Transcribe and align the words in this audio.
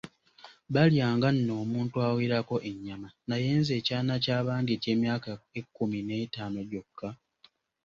Balyanga 0.73 1.27
nno 1.35 1.53
omuntu 1.63 1.95
awerako 2.07 2.55
ennyama, 2.69 3.09
naye 3.27 3.49
nze 3.59 3.71
ekyana 3.79 4.13
kya 4.23 4.37
bandi 4.45 4.69
eky’emyaka 4.77 5.31
ekkumi 5.59 5.99
n’etaano 6.03 6.59
gyokka. 6.69 7.09